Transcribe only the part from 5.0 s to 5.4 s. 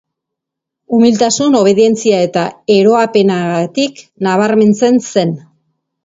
zen.